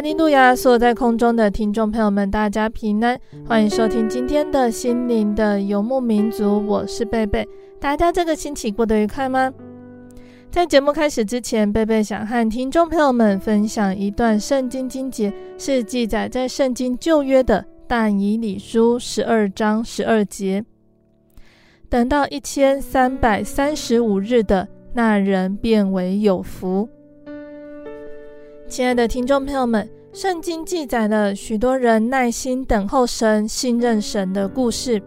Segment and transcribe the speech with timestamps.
[0.00, 0.56] 哈利路亚！
[0.56, 6.66] 所有在空中的听众朋友们，大家平安，欢迎收听今天的心灵的游牧民族。
[6.66, 7.46] 我是贝贝，
[7.78, 9.52] 大家这个星期过得愉快吗？
[10.50, 20.64] 在节目开始之前，贝贝想和听众朋友们分享一段圣经经节，是记载在圣经旧约的但以理书十二章十二节。
[21.90, 26.88] 等到一千三百三十五日的那人，便为有福。
[28.70, 35.02] 亲爱的听众朋友们，圣经记载了许多人耐心等候神、信任神的故事，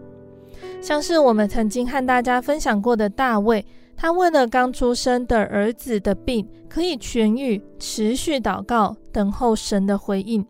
[0.82, 3.64] 像是我们曾经和大家分享过的大卫，
[3.96, 10.44] 他为了刚出生的儿子的病可以痊愈，持续祷告，等候神的回应；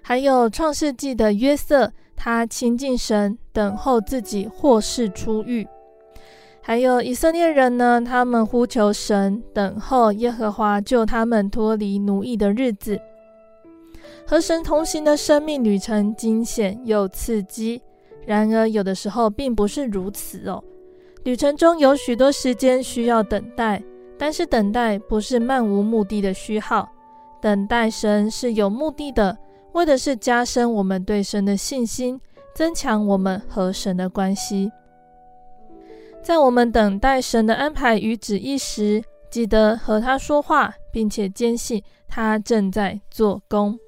[0.00, 5.68] 还有创世纪的约瑟，他亲近神，等候自己获释出狱。
[6.62, 13.00] 还有以色列人呢，他们呼求神，等候耶和华救他们脱离奴役的日子。
[14.26, 17.80] 和神同行的生命旅程惊险又刺激，
[18.24, 20.62] 然而有的时候并不是如此哦。
[21.24, 23.82] 旅程中有许多时间需要等待，
[24.16, 26.88] 但是等待不是漫无目的的虚耗，
[27.40, 29.36] 等待神是有目的的，
[29.72, 32.20] 为的是加深我们对神的信心，
[32.54, 34.70] 增强我们和神的关系。
[36.22, 43.78] 在我们等待神的安排与旨意时，记得和他说话，并且坚信他正在做工。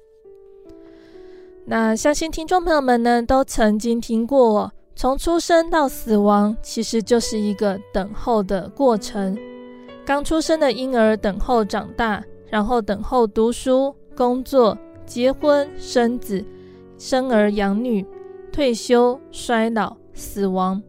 [1.65, 9.37] 那相信听众朋友们呢，都曾经听过哦，从出生到死亡，其实就是一个等候的过程。
[10.05, 16.43] 刚出生的婴儿等候长大，然后等候读书、工作、结婚、生子、
[16.97, 18.05] 生儿养女、
[18.51, 20.81] 退休、衰老、死亡。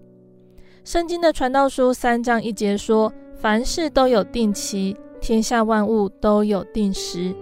[0.85, 7.35] 圣经的传道书三章一节说：“凡事都有定期，天下万物都有定时，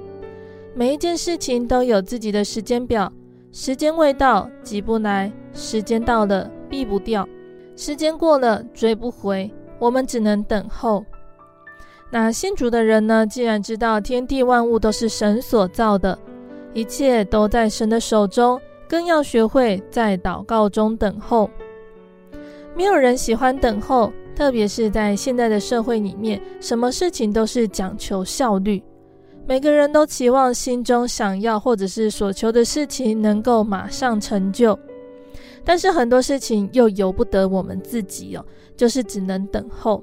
[0.77, 3.13] 每一件事情都有自己的时间表。
[3.51, 7.27] 时间未到，急不来；时间到了，避不掉；
[7.75, 9.53] 时间过了，追不回。
[9.81, 11.05] 我们只能等候。
[12.13, 13.27] 那信主的人呢？
[13.27, 16.17] 既然知道天地万物都是神所造的，
[16.75, 21.51] 一切都在神的手中，更要学会在祷告中等候。”
[22.75, 28.83] 没有人喜欢等候，特别是在现在的社会里面，什么事情都是讲求效率。
[29.47, 34.79] 每个人都期望心中想要或者是所求的事情能够马上成就，
[35.65, 38.45] 但是很多事情又由不得我们自己哦，
[38.77, 40.03] 就是只能等候。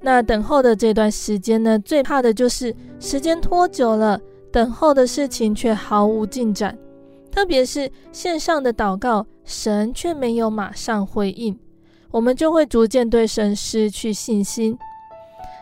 [0.00, 4.20] 那等候的这段时间呢，最怕的就是时间拖久了，
[4.52, 6.78] 等候的事情却毫无进展。
[7.30, 11.58] 特别是线上的祷告，神却没有马上回应，
[12.10, 14.76] 我们就会逐渐对神失去信心。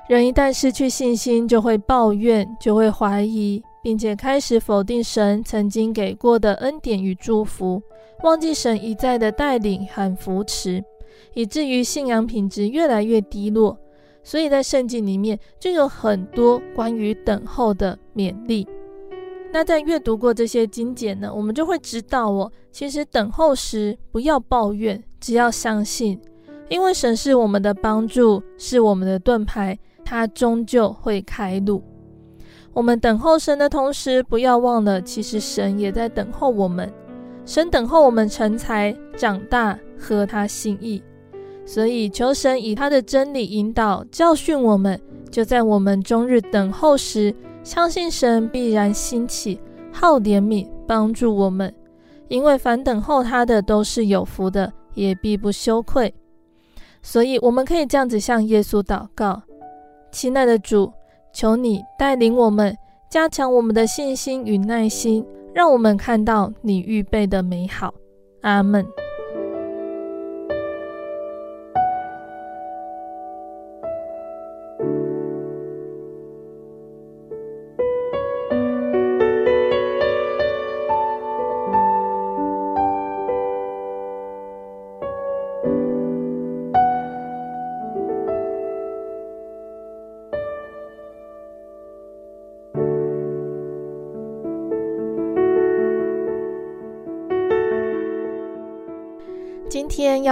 [0.08, 7.82] 人一旦失去信心，就会抱怨，就会怀疑，并且开始否定神曾经给过的恩典与祝福，
[8.22, 10.84] 忘记神一再的带领和扶持，
[11.34, 13.76] 以至于信仰品质越来越低落。
[14.22, 18.66] 所以在圣经里面就有很多关于等候的勉励。
[19.52, 26.20] 那在阅读过这些经节呢，我们就会知道哦，其实等候时不要抱怨，只要相信
[26.68, 31.82] 因为神是我们的帮助，是我们的盾牌，他终究会开路。
[32.72, 36.92] 我们等候神的同时，不要忘了，其实神也在等候我们。
[37.44, 41.02] 神等候我们成才、长大，合他心意。
[41.64, 49.60] 所以，求神以他的真理引导、教训我们，就在我们终日等候时，相信神必然兴起，
[49.92, 51.72] 好怜悯，帮助我们。
[52.28, 56.12] 因为凡等候他的，都是有福的，也必不羞愧。
[57.06, 59.40] 所以，我们可以这样子向耶稣祷告：
[60.10, 60.92] 亲爱的主。
[61.32, 62.76] 求你带领我们，
[63.08, 65.24] 加强我们的信心与耐心，
[65.54, 67.94] 让我们看到你预备的美好。
[68.40, 68.84] 阿门。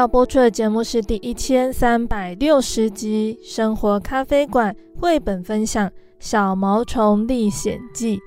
[0.04, 4.70] 要播出的节目是第一千三百六十集《生活咖啡馆》
[5.00, 8.18] 绘本分享《小毛虫历险记》。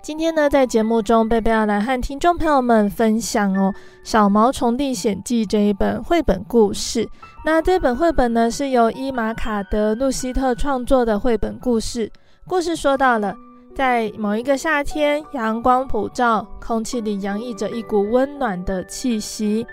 [0.00, 3.74] 今天呢，在节目中，贝贝要来和听众朋友们分享哦，
[4.04, 7.08] 《小毛虫历险记》这一本绘本故事。
[7.44, 12.08] 那这本绘本呢，是由伊玛卡德·路西特创作的绘本故事。
[12.46, 13.34] 故事说到了，
[13.74, 19.66] 在某一个夏天，阳光普照，空气里洋溢着一股温暖的气息。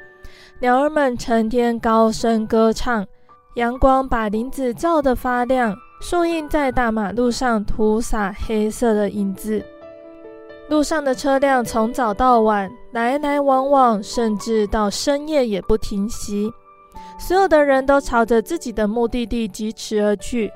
[0.60, 3.06] 鸟儿们成天高声歌唱，
[3.58, 9.64] 阳光把林子照得发亮，树荫在大马路上涂洒黑色的影子。
[10.68, 16.52] 路上的车辆从早到晚来来往往，甚至到深夜也不停息。
[17.20, 20.52] 所有的人都朝着自己的目的地疾驰而去。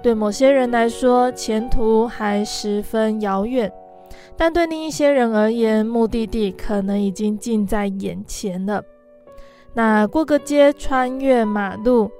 [0.00, 3.70] 对某些人来说，前途还十分遥远，
[4.36, 8.80] 但对另一些人而言，目的地可能已经近在眼前了。
[9.74, 12.10] 那过个街，穿越马路，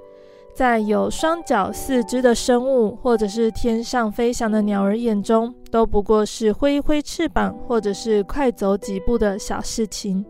[0.53, 10.25] 在有双脚四肢的生物，或者是天上飞翔的鸟儿眼中，都不过是挥一挥翅膀，或者是快走几步的小事情。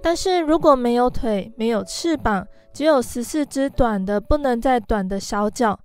[0.00, 5.78] 但是如果没有腿，没有翅膀，只有十四只短的不能再短的小脚，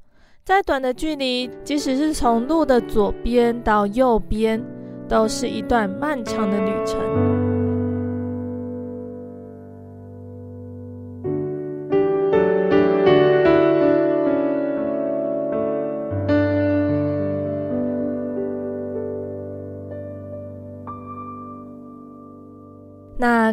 [0.44, 4.64] 再短的距离，即使是从路的左边到右边，
[5.08, 7.38] 都是一段漫长的旅程。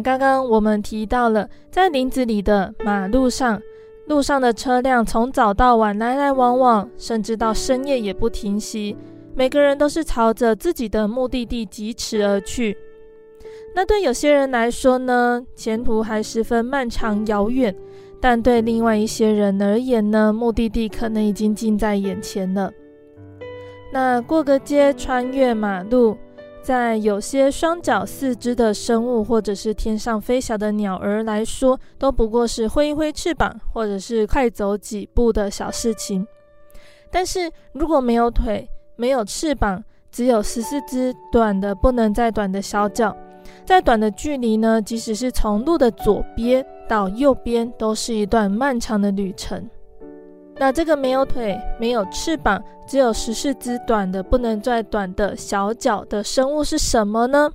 [0.01, 3.61] 刚刚我们提到了，在林子里的马路上，
[4.07, 8.95] 路上的车辆从早到晚来来往往，甚至到深夜也不停息。
[9.35, 12.75] 每个人都是朝着自己的目的地疾驰而去。
[13.75, 17.71] 那对有些人来说呢，前途还十分漫长遥远；
[18.19, 22.71] 但对另外一些人而言呢，目的地可能已经近在眼前了。
[23.93, 26.17] 那过个街，穿越马路。
[26.67, 36.27] 在有些双脚四肢的生物，或者是天上飞翔的鸟儿来说，都不过是挥一挥翅膀，或者是快走几步的小事情。
[37.09, 39.81] 但是如果没有腿，没有翅膀，
[40.11, 43.15] 只有十四只短的不能再短的小脚，
[43.63, 49.69] 再短的距离呢，即使是从路的左边到右边，都是一段漫长的旅程。
[50.59, 57.49] 那这个没有腿、没有翅膀、只有十四只短的不能再短的小脚的生物是什么呢？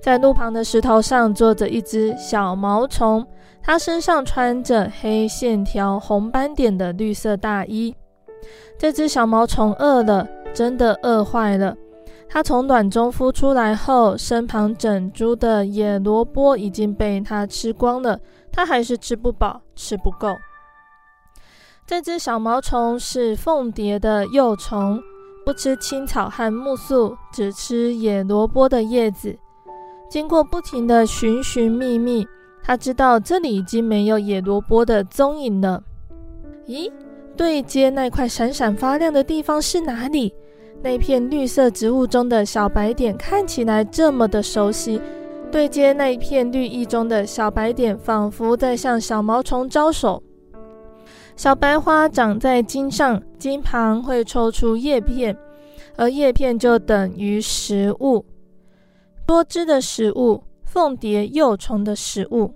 [0.00, 3.26] 在路旁的石头上坐着一只小毛虫，
[3.60, 7.94] 它身上穿着黑线条、红斑点的绿色大衣。
[8.78, 11.74] 这只小毛虫饿了，真的饿坏了。
[12.28, 18.20] 它从卵中孵出来后，身旁整株的野萝卜已经被它吃光了，
[18.52, 20.28] 它还是吃不饱，吃不够。
[21.86, 25.00] 这只小毛虫是凤蝶的幼虫，
[25.44, 29.38] 不吃青草和木素，只吃野萝卜的叶子。
[30.10, 32.26] 经过不停的寻寻觅觅，
[32.60, 35.80] 它知道这里已经没有野萝卜的踪影了。
[36.66, 36.90] 咦，
[37.36, 40.34] 对接那块闪闪发亮的地方是哪里？
[40.82, 45.00] 那片绿色植物中的小白点看起来这么的熟悉。
[45.52, 50.20] 对接那一片绿意中的小白点，仿佛在向小毛虫招手。
[51.36, 55.36] 小白花长在茎上，茎旁会抽出叶片，
[55.94, 58.24] 而叶片就等于食物。
[59.26, 62.50] 多汁的食物，凤蝶幼虫的食物。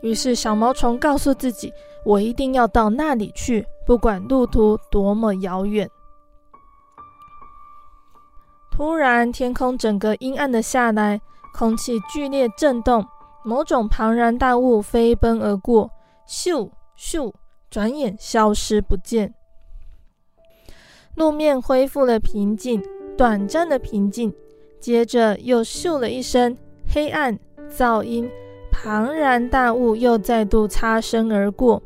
[0.00, 1.72] 于是小毛虫告诉自己
[2.06, 5.90] ：“我一定要到那里去，不管路途多么遥远。”
[8.70, 11.20] 突然，天空整个阴暗了下来，
[11.52, 13.04] 空气剧烈震动，
[13.44, 15.90] 某种庞然大物飞奔而过，
[16.28, 17.32] 咻咻，
[17.74, 19.34] 转眼消失不见。
[21.16, 22.80] 路面恢复了平静，
[23.16, 24.32] 短暂的平静，
[24.78, 26.56] 接着又咻了一声，
[26.88, 27.36] 黑暗、
[27.68, 28.30] 噪音、
[28.70, 31.82] 庞然大物又再度擦身而过。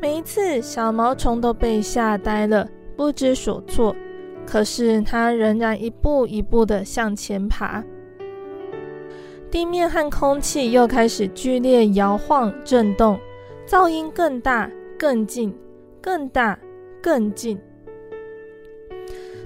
[0.00, 2.66] 每一次，小毛虫都被吓呆了，
[2.96, 3.94] 不知所措。
[4.46, 7.84] 可是，它仍然一步一步地向前爬。
[9.50, 13.20] 地面和空气又开始剧烈摇晃、震动，
[13.66, 14.70] 噪音更大、
[15.02, 15.52] 更近、
[16.00, 16.56] 更大、
[17.02, 17.60] 更近。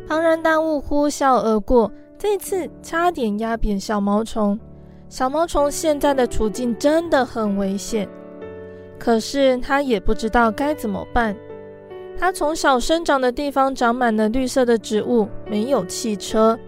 [0.06, 4.60] 庞然大物呼啸而过，这次差点压扁小毛虫。
[5.08, 8.06] 小毛虫现在的处境真的很危险，
[8.98, 11.34] 可是它也不知道该怎么办。
[12.18, 16.58] 它从小生长的地方长满了绿色的植物，没有汽车，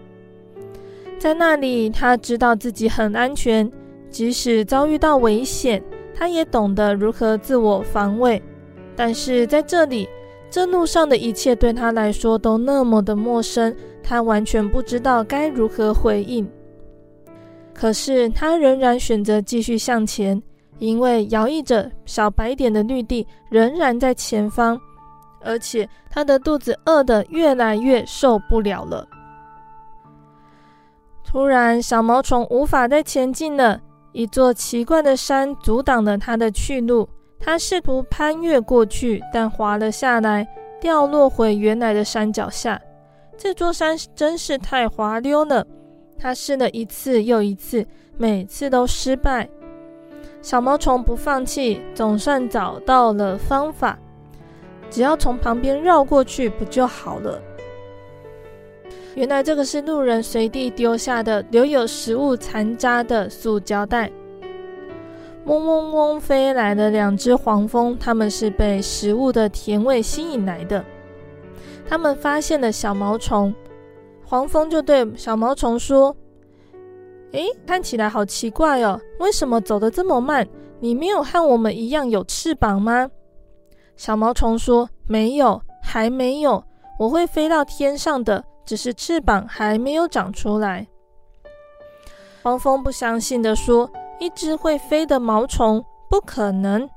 [1.19, 3.71] 在那里，它知道自己很安全，
[4.09, 5.79] 即使遭遇到危险，
[6.15, 8.41] 它也懂得如何自我防卫。
[8.99, 10.09] 但是在这里，
[10.49, 16.45] 这路上的一切对他来说都那么的陌生，他完全不知道该如何回应。
[17.73, 20.43] 可是他仍然选择继续向前，
[20.79, 24.77] 因为摇曳着小白点的绿地仍然在前方，
[25.39, 29.07] 而且他的肚子饿得越来越受不了了。
[31.23, 33.79] 突然，小毛虫无法再前进了，
[34.11, 37.07] 一座奇怪的山阻挡了他的去路。
[37.39, 40.47] 他试图攀越过去，但滑了下来，
[40.79, 42.79] 掉落回原来的山脚下。
[43.37, 45.65] 这座山真是太滑溜了。
[46.17, 47.85] 他试了一次又一次，
[48.17, 49.49] 每次都失败。
[50.41, 53.97] 小毛虫不放弃，总算找到了方法。
[54.89, 57.41] 只要从旁边绕过去，不就好了？
[59.15, 64.11] 原来这个是路人随地丢下的留有食物残渣的塑胶袋。
[65.49, 70.85] 嗡嗡嗡，飞来的两只黄蜂，它们是被食物的甜味吸引来的。
[71.87, 73.51] 它们发现了小毛虫，
[74.23, 76.15] 黄蜂就对小毛虫说
[77.33, 80.47] ：“诶，看起来好奇怪哦，为什么走得这么慢？
[80.79, 83.09] 你没有和我们一样有翅膀吗？”
[83.97, 86.63] 小毛虫说：“没有，还没有，
[86.99, 90.85] 我会飞到天上的，只是翅膀还没有长出来。”
[92.43, 93.89] 黄蜂不相信地说。
[94.19, 96.87] 一只会飞的毛虫，不可能。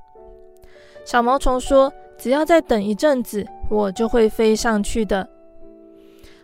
[1.05, 5.29] 小毛虫说：“只要再等一阵子，我就会飞上去的。”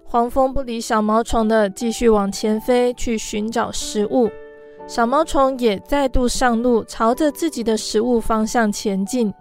[0.05, 4.31] 黄蜂不理小毛虫的，继续往前飞去寻找食物。
[4.87, 9.33] 小毛虫也再度上路，朝着自己的食物方向前进。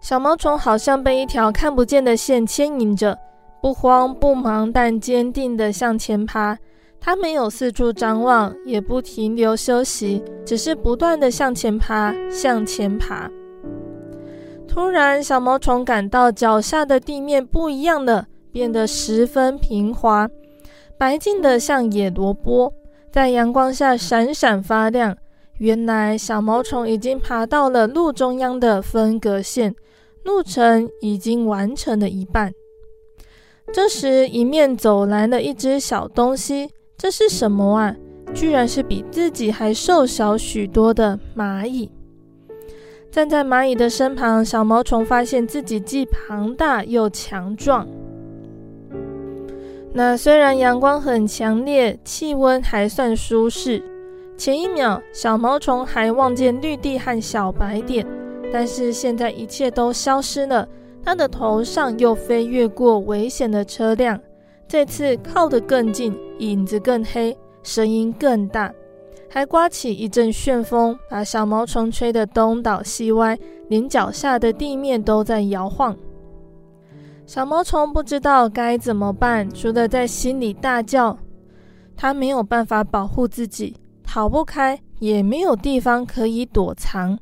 [0.00, 3.16] 小毛虫好像被一条看不见的线牵引着，
[3.60, 6.58] 不慌不忙，但坚定地向前爬。
[7.04, 13.28] 它没有四处张望，也不停留休息，只是不断地向前爬，向前爬。
[14.68, 20.30] 突然，小毛虫感到脚下的地面不一样了，变得十分平滑，
[20.96, 22.72] 白净的像野萝卜，
[23.10, 25.16] 在阳光下闪闪发亮。
[25.58, 29.74] 原来，小毛虫已经爬到了路中央的分隔线，
[30.22, 32.52] 路程已经完成了一半。
[33.72, 36.70] 这时，迎面走来了一只小东西。
[37.02, 37.96] 这是什么啊？
[38.32, 41.90] 居然是比自己还瘦小许多的蚂蚁。
[43.10, 47.88] 站在蚂蚁的身旁，小毛虫发现自己既庞大又强壮。
[49.92, 53.82] 那虽然阳光很强烈，气温还算舒适，
[54.36, 58.06] 前一秒小毛虫还望见绿地和小白点，
[58.52, 60.68] 但是现在一切都消失了。
[61.04, 64.20] 它的头上又飞越过危险的车辆。
[64.72, 68.72] 这次靠得更近，影子更黑，声音更大，
[69.28, 73.38] 还刮起一阵旋风，把小毛虫吹得东倒西歪，
[73.68, 75.94] 连脚下的地面都在摇晃。
[77.26, 81.18] 小毛虫不知道该怎么办，除了在心里大叫。
[81.94, 87.18] 它没有办法保护自己，逃不开，也没有地方可以躲藏。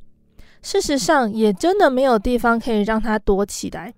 [0.61, 3.93] 事实上，也真的没有地方可以让它躲起来。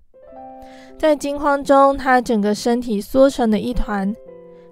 [0.98, 4.14] 在惊慌中，他整个身体缩成了一团。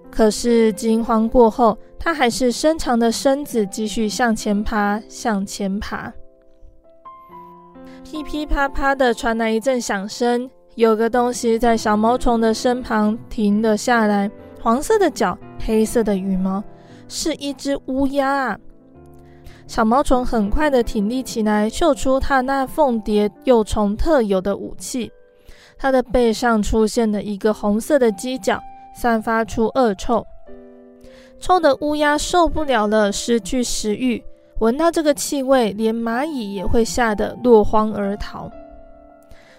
[0.09, 6.13] 可是惊慌过后，他还是伸长的身子继续向前爬，向前爬。
[8.03, 14.29] 噼噼啪啪的传来一阵响声，有个东西在小毛虫的身旁停了下来。
[14.61, 16.63] 黄色的脚，黑色的羽毛，
[17.07, 18.59] 是一只乌鸦啊！
[19.65, 25.11] 小毛虫很快的挺立起来，秀出它那凤蝶幼虫特有的武器。
[25.83, 28.57] 它的背上出现了一个红色的犄角，
[28.95, 30.25] 散发出恶臭。
[31.41, 34.23] 臭的乌鸦受不了了，失去食欲。
[34.59, 38.49] 闻到这个气味，连蚂蚁也会吓得落荒而逃。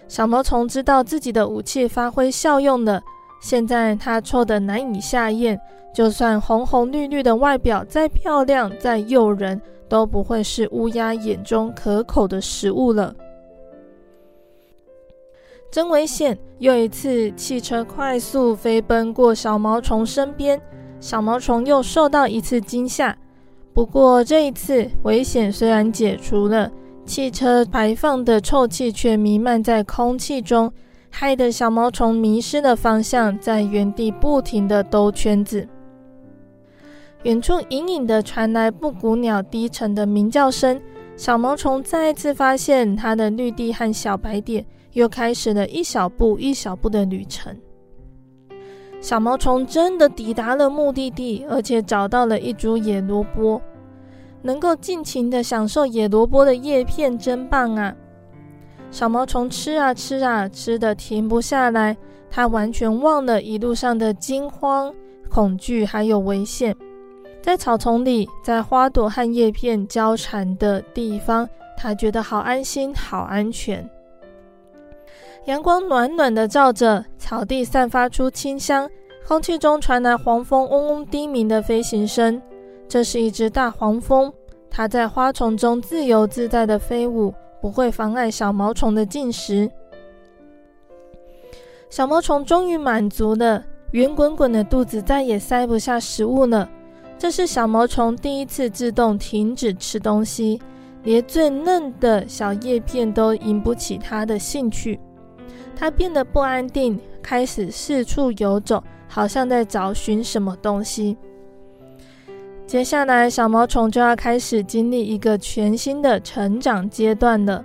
[0.07, 2.99] 小毛虫知道自己的武器发挥效用了，
[3.39, 5.59] 现在它臭得难以下咽，
[5.93, 13.13] 就算红红绿绿的外表再漂亮、再诱人，都不会是乌鸦眼中可口的食物了。
[15.71, 16.37] 真危险！
[16.59, 20.61] 又一次，汽车快速飞奔过小毛虫身边，
[20.99, 23.17] 小毛虫又受到一次惊吓。
[23.73, 26.71] 不过这一次，危险虽然解除了。
[27.05, 30.71] 汽车排放的臭气却弥漫在空气中，
[31.11, 35.67] 害得小毛虫迷失了方向，在原地不停地兜圈子。
[37.23, 40.81] 远处隐隐地传来布谷鸟低沉的鸣叫声，
[41.15, 47.55] 小毛虫再次发现它的绿地和小白点，又开始了一小步一小步的旅程。
[48.99, 53.61] 小毛虫真的抵达了目的地，而且找到了一株野萝卜。
[54.41, 57.95] 能够尽情的享受野萝卜的叶片，真棒啊！
[58.91, 61.95] 小毛虫吃啊吃啊，吃的停不下来。
[62.29, 64.93] 它完全忘了一路上的惊慌、
[65.29, 66.75] 恐惧还有危险。
[67.41, 71.47] 在草丛里，在花朵和叶片交缠的地方，
[71.77, 73.87] 它觉得好安心、好安全。
[75.45, 78.89] 阳光暖暖的照着，草地散发出清香，
[79.27, 82.41] 空气中传来黄蜂嗡嗡低鸣的飞行声。
[82.87, 84.33] 这是一只大黄蜂，
[84.71, 89.69] 它在花丛中自由自在地飞舞，不会妨碍小毛虫的进食。
[91.91, 96.67] 小毛虫终于满足了，圆滚滚的肚子再也塞不下食物了。
[97.19, 100.59] 这是小毛虫第一次自动停止吃东西，
[101.03, 104.99] 连最嫩的小叶片都引不起它的兴趣。
[105.75, 111.17] 它变得不安定，开始四处游走，好像在找寻什么东西。
[112.65, 117.63] 接下来，小毛虫就要开始经历一个全新的成长阶段了。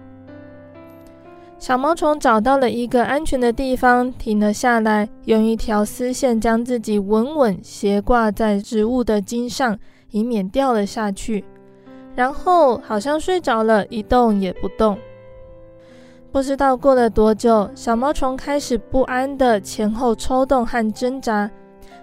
[1.59, 9.79] 小毛虫找到了一个安全的地方，停了下来，用一条丝线将自己稳稳斜挂在植物的茎上，
[10.11, 11.45] 以免掉了下去。
[12.15, 14.99] 然后好像睡着了，一动也不动。
[16.33, 21.51] 不知道过了多久，小毛虫开始不安地前后抽动和挣扎。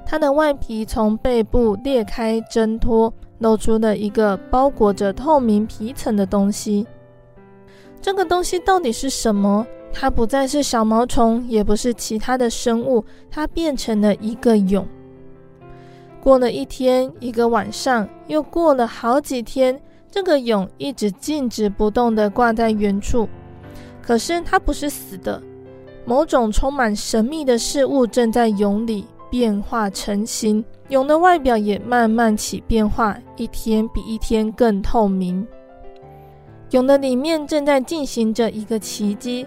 [0.05, 6.85] 它的外皮从背部裂开挣脱，露出了一个包裹着透明皮层的东西。
[8.01, 9.65] 这个东西到底是什么？
[9.93, 14.85] 它不再是小毛虫，也不是其他的生物，它变成了一个蛹。
[16.21, 19.79] 过了一天，一个晚上，又过了好几天，
[20.11, 23.29] 这个蛹一直静止不动地挂在原处。
[24.07, 25.43] 可是它不是死的，
[26.05, 29.05] 某种充满神秘的事物正在蛹里。
[29.29, 35.45] 变化成型，蛹的外表也慢慢起变化，一天比一天更透明。
[36.69, 39.45] 蛹的里面正在进行着一个奇迹，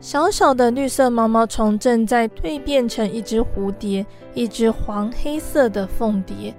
[0.00, 6.54] 小小的绿色毛毛虫正在蜕变成一只蝴蝶，一只黄黑色的凤蝶。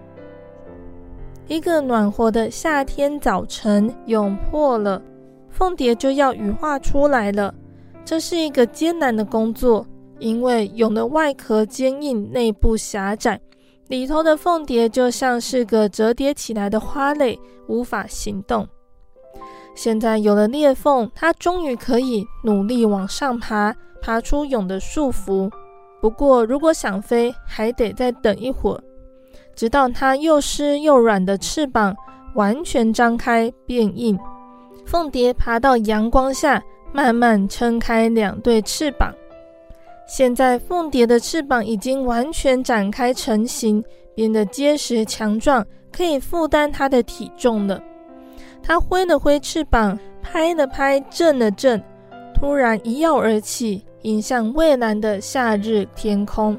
[1.48, 5.02] 一个暖和的夏天早晨，蛹破了，
[5.50, 7.54] 凤蝶就要羽化出来了。
[8.06, 9.86] 这是一个艰难的工作。
[10.22, 13.40] 因为蛹的外壳坚硬，内部狭窄，
[13.88, 18.68] 里头的凤蝶就像是个折叠起来的花蕾，无法行动。
[19.76, 25.50] 现在有了裂缝，它终于可以努力往上爬，爬出蛹的束缚。
[26.02, 28.84] 不过，如果想飞，还得再等一会儿，
[29.56, 31.96] 直到它又湿又软的翅膀
[32.36, 34.20] 完全张开变硬。
[34.90, 36.60] 凤蝶爬到阳光下，
[36.92, 39.14] 慢慢撑开两对翅膀。
[40.08, 43.84] 现在凤蝶的翅膀已经完全展开成型，
[44.16, 47.80] 变得结实强壮，可以负担它的体重了。
[48.64, 51.80] 它挥了挥翅膀，拍了拍，震了震，
[52.34, 56.58] 突然一跃而起，迎向蔚蓝的夏日天空。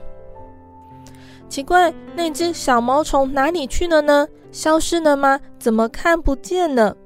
[1.49, 4.29] 奇怪，那只小毛虫哪里去了呢？
[4.53, 5.41] 消失了吗？
[5.59, 6.97] 怎么看不见了？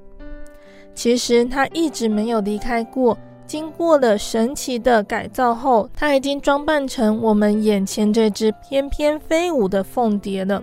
[0.94, 3.16] 其实它一直没有离开过。
[3.46, 10.62] 经过了神奇的改造后，它已经装扮成我们眼前这只翩翩飞舞的凤蝶了。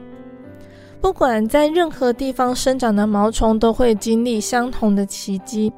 [1.00, 5.72] 不管在任何地方生长的毛虫，都会经历相同的奇迹，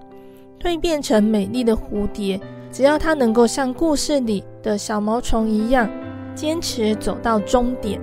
[0.61, 2.39] 蜕变成美丽的蝴蝶。
[2.71, 5.89] 只要它能够像故事里的小毛虫一样，
[6.33, 7.99] 坚持走到终点。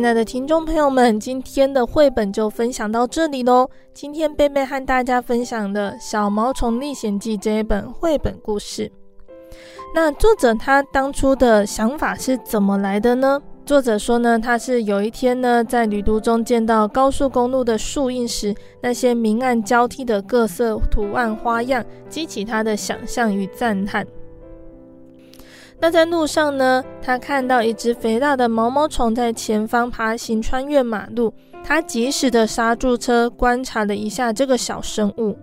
[0.00, 3.68] 亲爱的听众朋友们，今天的绘本就分享到这里喽。
[3.92, 8.90] 今天贝贝和大家分享的《小毛虫历险记》这一本绘本故事。
[9.94, 13.42] 那作者他当初的想法是怎么来的呢？
[13.66, 24.06] 作者说呢，他是有一天呢，在旅途中见到高速公路的树荫时，那些明暗交替的各色图案花样，激起他的想象与赞叹。
[25.80, 31.32] 那在路上呢，他看到一只肥大的毛毛虫在前方爬行，穿越马路。
[31.64, 35.36] 他及时的刹住车，观察了一下这个小生物。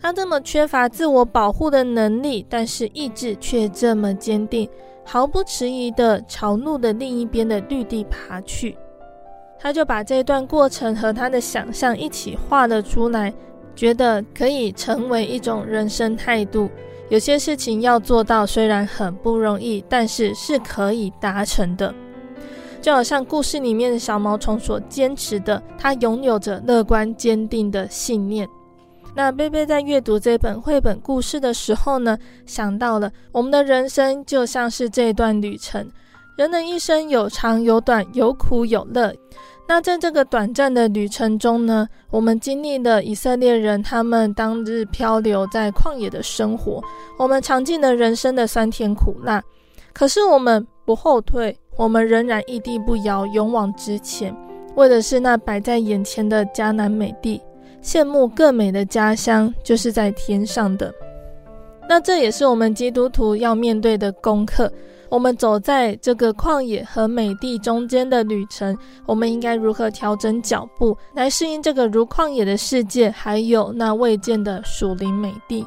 [0.00, 4.68] 他这么缺乏自我保护的能力，但是意志却这么坚定，
[5.04, 8.76] 毫不迟疑的朝路的另一边的绿地爬去。
[9.58, 13.32] 他就把这段过程和他的想象一起画了出来，
[13.76, 16.68] 觉得可以成为一种人生态度。
[17.12, 21.94] 有些事情要做到，虽然很不容易，但是是可以达成的。
[22.80, 28.48] 就好像故事里面的小毛虫所坚持的，他拥有着乐观坚定的信念。
[29.14, 35.86] 那贝贝在阅读这本绘本故事的时候呢，想到了我们的人生就像是这段旅程，
[36.38, 39.14] 人的一生有长有短，有苦有乐。
[39.72, 46.84] 那在这个短暂的旅程中呢，我们经历了以色列人他们当日漂流在旷野的生活，
[47.18, 49.42] 我们尝尽了人生的酸甜苦辣，
[49.94, 51.58] 可是我们不后退。
[51.78, 54.36] 我们仍然屹地不摇，勇往直前，
[54.74, 57.40] 为的是那摆在眼前的迦南美地。
[57.82, 60.92] 羡慕更美的家乡，就是在天上的。
[61.88, 64.70] 那这也是我们基督徒要面对的功课。
[65.12, 75.66] 我们走在这个旷野和美地中间的旅程，我们应该如何调整脚步，来适应这个如旷野的世界，还有那未见的属灵美地？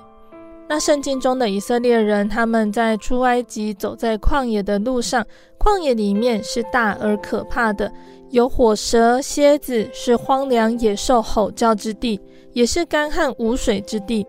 [0.67, 5.23] 那圣经中的以色列人，他们在出埃及走在旷野的路上，
[5.60, 7.91] 旷野里面是大而可怕的，
[8.31, 12.19] 有火蛇、蝎子，是荒凉野兽吼叫之地，
[12.53, 14.25] 也是干旱无水之地。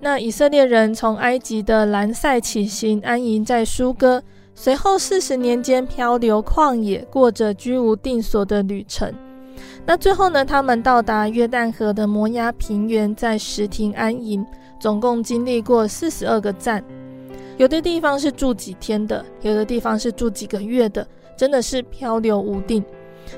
[0.00, 4.22] 那以色列人从埃及的兰塞起行，安营在书哥，
[4.58, 9.12] 随后四十年间漂流旷野，过着居无定所的旅程。
[9.84, 14.44] 那最后呢，他们到达约旦河的摩押平原，在石亭安营。
[14.78, 16.82] 总共经历过四十二个站，
[17.56, 22.84] 有的地方是住几天的，有的地方是住几个月的，真的是漂流无定。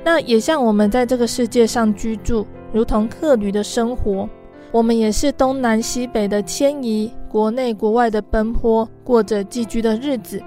[0.05, 4.29] 那也像我们在这个世界上居住，如同客旅的生活，
[4.73, 10.43] 我们也是东南西北的迁移，国内国外的奔波，过着寄居的日子。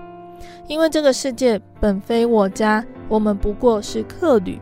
[0.68, 4.60] 因为这个世界本非我家，我们不过是客旅。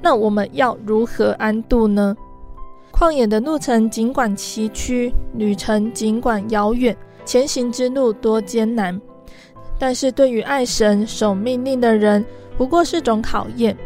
[0.00, 2.16] 那我们要如何安度呢？
[2.92, 9.00] 旷野的路程尽管崎岖，旅程尽管遥远，前行之路多艰难，
[9.78, 12.24] 但是对于爱神、守命令的人，
[12.56, 13.76] 不过是种考验，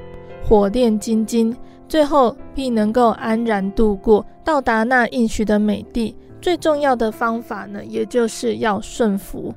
[0.44, 1.54] 火炼精金，
[1.88, 6.16] 最后必能够安然度过，到达那应许的美地。
[6.40, 9.54] 最重要的方法呢，也就是要顺服。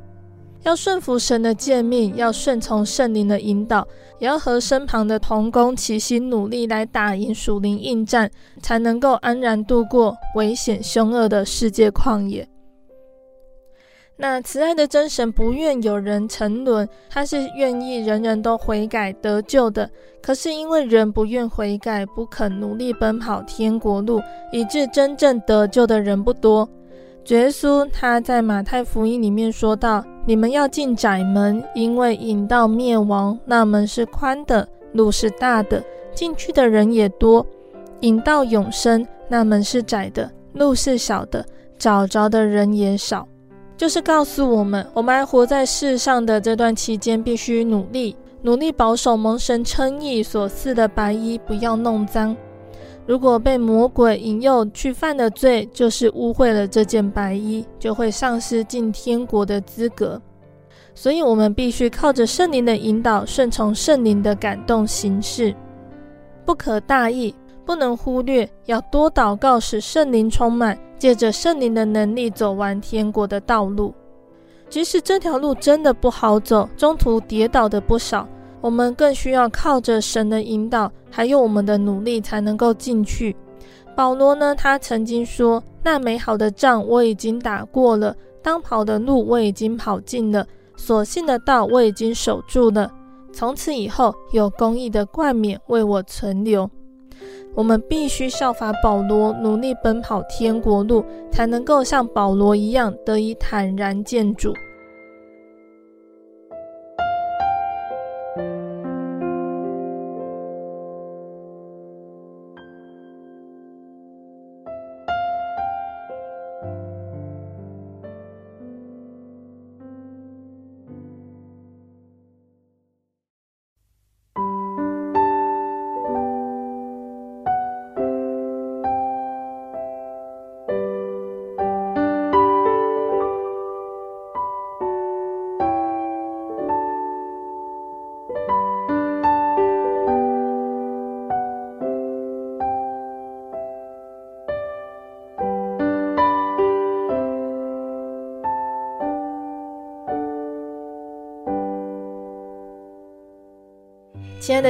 [0.64, 3.88] 要顺服神的诫命，要顺从圣灵的引导，
[4.20, 8.30] 也要和身旁的同工齐心努力来打赢属灵应战，
[8.62, 12.48] 才能够安然度过危险凶恶的世界旷野。
[14.22, 19.90] 那慈爱的真神不愿有人沉沦，他是愿意人人都悔改得救的。
[20.22, 26.70] 可是因为人不愿悔改，不肯努力奔跑天国路，以致真正得救的人不多。
[27.28, 35.84] 耶稣他在马太福音里面说道：“你们要进窄门，因为引到灭亡，那门是宽的，路是大的，
[36.16, 37.46] 进去的人也多；
[38.00, 41.46] 引到永生，那门是窄的，路是小的，
[41.78, 43.28] 找着的人也少。”
[43.78, 52.36] 就是告诉我们，我们还活在世上的这段期间，必须努力，努力保守蒙神称义所赐的白衣，不要弄脏。
[53.10, 60.22] 如果被魔鬼引诱去犯的罪，就是污秽了这件白衣，就会丧失进天国的资格。
[60.94, 65.56] 所以，我们必须靠着圣灵的引导，顺从圣灵的感动行事，
[66.46, 67.34] 不可大意，
[67.66, 73.92] 不能忽略，要多祷告，使圣灵充满，借着圣灵的能力走完天国的道路。
[74.70, 78.30] 即使这条路真的不好走，中途跌倒的不少。
[78.62, 83.36] 我们更需要靠着神的引导，还有我们的努力，才能够进去。
[83.96, 90.46] 保罗呢，他曾经说：“那美好的仗我已经打过了，当跑的路我已经跑尽了，
[90.76, 92.92] 所信的道我已经守住了。
[93.34, 96.70] 从此以后，有公义的冠冕为我存留。”
[97.56, 104.54] 我们必须效法保罗，努力奔跑天国路，才能够像保罗一样，得以坦然见主。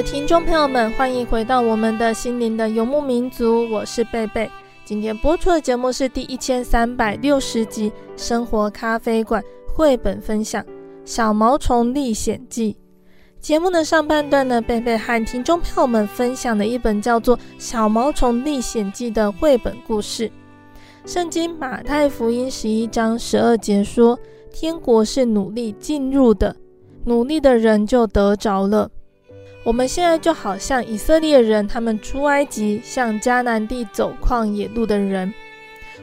[0.01, 4.49] 听众朋友们，欢迎回到我们的心灵的游牧民族，我是贝贝。
[4.85, 10.63] 今天播出的节目是第一千三百六十集《生活咖啡馆》绘本分享
[11.03, 12.73] 《小毛虫历险记》。
[13.41, 20.31] 节目的上半段呢，贝贝和听众朋友们分享了一本叫做《小毛虫历险记》的绘本故事。
[21.05, 24.17] 圣经马太福音十一章十二节说
[24.53, 26.55] ：“天国是努力进入的，
[27.03, 28.89] 努力的人就得着了。”
[29.63, 35.33] 我们现在就好像以色列人，他们出埃及向迦南地走旷野路的人，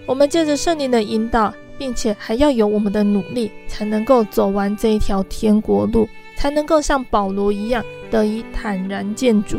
[0.07, 6.09] 我们借着圣灵的引导，并且还要有我们的努力，才能够走完这一条天国路。
[6.39, 9.59] 才能够像保罗一样得以坦然见主。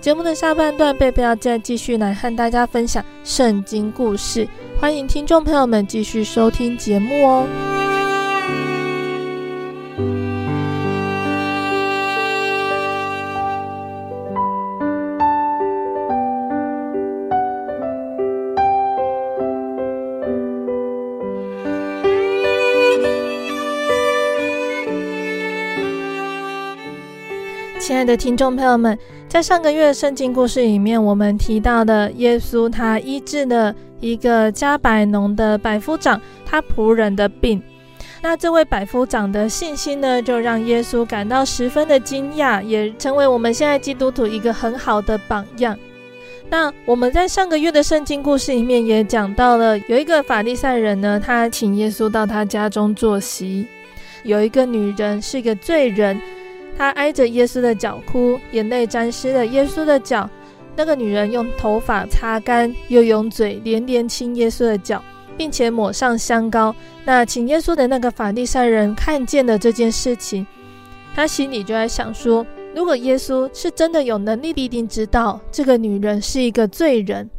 [0.00, 4.48] 节目的下半段，贝贝要再继续来和大家分享圣经故事，
[4.80, 7.75] 欢迎听众朋友们继续收听节目哦。
[27.96, 37.62] 亲爱的听众朋友们，在上个月的圣经故事里面，我们提到的耶稣，他医治了一个加百农的百夫长他仆人的病。
[38.20, 45.74] 那这位百夫长的信心呢，就让耶稣感到十分的惊讶，也成为我们现在基督徒一个很好的榜样。
[46.50, 53.66] 那我们在上个月的圣经故事里面也讲到了，有一个法利赛人呢，他请耶稣到他家中坐席，
[54.22, 56.20] 有一个女人是一个罪人。
[56.76, 60.28] 她挨着耶稣的脚哭，眼泪沾湿了耶稣的脚。
[60.76, 65.02] 那个女人用头发擦干，又用嘴连连亲耶稣的脚，
[65.36, 66.74] 并且抹上香膏。
[67.04, 70.46] 那请耶稣的那个法利赛人看见了这件事情，
[71.14, 77.30] 他心里就在想说：如果耶稣是真的有能力，必定知道这个女人是一个罪人。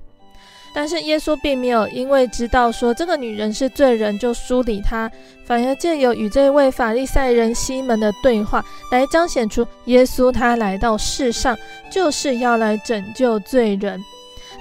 [0.77, 5.09] 但是耶稣并没有因为知道说这个女人是罪人就疏离她，
[5.43, 11.57] 反而借由与这位法利赛人西门的对话，来彰显出耶稣他来到世上
[11.91, 13.99] 就是要来拯救罪人。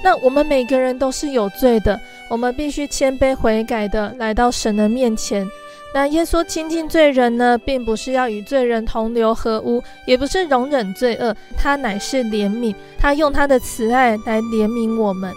[0.03, 2.01] 那我们每个人都是有罪的，
[2.31, 5.47] 我们必须谦卑悔改的来到神的面前。
[5.95, 15.31] 那耶稣亲近罪人呢，并不是要与罪人同流合污，也不是容忍罪恶，他乃是怜悯，他用他的慈爱来怜悯我们。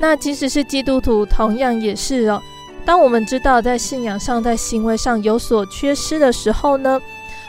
[0.00, 2.40] 那即使是基督徒，同样也是哦。
[2.86, 7.00] 当我们知道在信仰上、在行为上有所缺失的时候呢，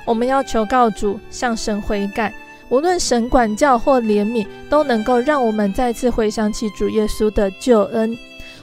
[0.06, 2.34] 我们要求告主，向神悔改。
[2.68, 8.18] 无论神管教或怜悯，都能够让我们再次回想起主耶稣的救恩。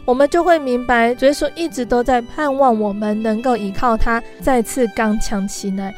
[0.04, 5.94] 我们就会明白，主耶稣一直都在盼望我们能够依靠他，再次刚强起来。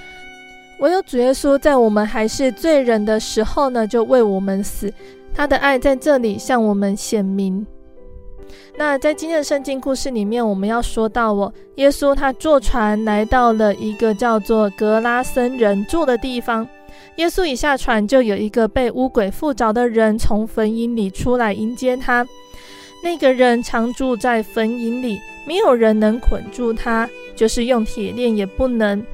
[0.79, 4.93] 唯有主耶稣在我们还是罪人的时候呢，就为我们死。
[5.35, 7.65] 他的爱在这里向我们显明。
[8.77, 16.67] 那在今天的圣经故事里面，我们要说到哦，耶稣他坐船来到了一个叫做格拉森人住的地方。
[17.17, 22.27] 耶稣一下船，就有一个被污鬼附着的人从坟茔里出来迎接他。
[23.03, 29.05] 那个人常住在坟茔里，没有人能捆住他，就是用铁链也不能，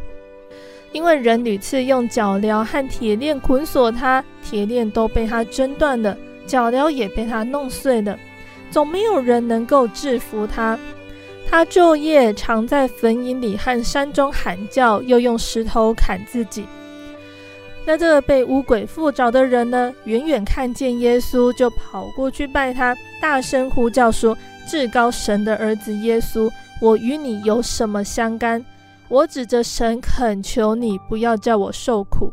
[0.92, 8.18] 因为人屡次用脚镣和铁链捆锁他，铁链都被他挣断了，脚镣也被他弄碎了。
[8.70, 10.78] 总没有人能够制服他。
[11.48, 16.66] 他昼夜常在坟茔里和山中喊叫，又用石头砍自己。
[17.84, 26.50] 那这个被污鬼附着的人呢，远远看见耶稣，就跑过去拜他，大声呼叫说：“至高神的儿子耶稣，
[26.82, 28.64] 我与你有什么相干？
[29.08, 32.32] 我指着神恳求你，不要叫我受苦。”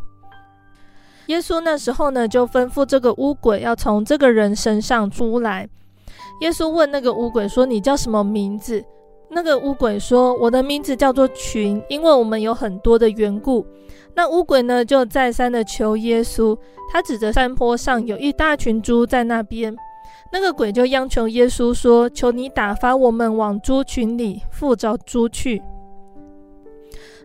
[1.28, 5.70] 耶稣那时候呢，就吩咐这个乌鬼要从这个人身上出来。
[6.44, 8.84] 耶稣问那个乌鬼说：“你叫什么名字？”
[9.32, 13.66] 那个乌鬼说：“我的名字叫做群，因为我们有很多的缘故。”
[14.14, 16.56] 那乌鬼呢，就再三的求耶稣，
[16.92, 19.74] 他指着山坡上有一大群猪在那边。
[20.34, 25.62] 那个鬼就央求耶稣说：“求你打发我们往猪群里附着猪去。”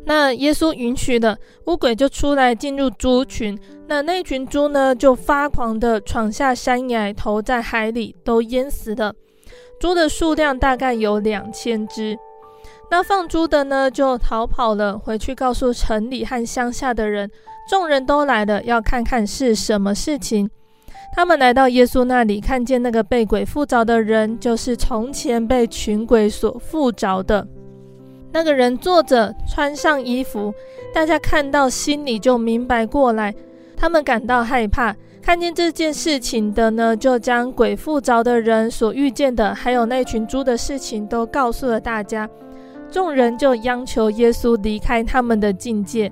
[0.04, 3.58] 那耶稣允许了，乌鬼就出来进入猪群。
[3.86, 9.14] 那那群猪呢，就发狂地闯下山崖，投在海里，都淹死了。
[9.78, 12.18] 猪的数量大概有两千只。
[12.90, 17.30] 那放猪的呢，就逃跑了，回去告诉城里和乡下的人。
[17.68, 20.48] 众人都来了，要看看是什么事情。
[21.14, 27.46] 他们来到耶稣那里，看见那个被鬼附着的人，就是从前被群鬼所附着的。
[28.32, 30.52] 那个人坐着，穿上衣服，
[30.94, 33.34] 大家看到，心里就明白过来。
[33.76, 34.94] 他们感到害怕。
[35.20, 42.26] 看见这件事情的呢，就将鬼附着的人所遇见的，还有那群猪的事情，都告诉了大家。
[42.90, 46.10] 众人就央求耶稣离开他们的境界。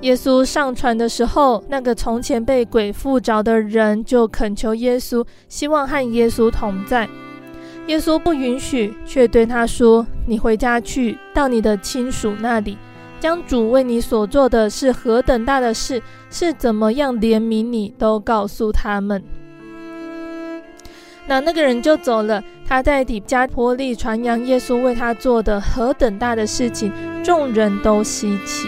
[0.00, 7.06] 耶稣上船的时候，那个从前被鬼附着的人就恳求耶稣，希望和耶稣同在。
[7.88, 12.78] 耶稣不允许，却对他说：“你回家去，到你的亲属那里。”
[13.18, 19.22] 将主为你所做的是何等大的事，是怎么样怜悯你，都告诉他们。
[21.26, 22.42] 那那个人就走了。
[22.66, 26.90] 他在底加波利传扬耶稣为他做的何等大的事情，
[27.22, 28.66] 众人都稀奇。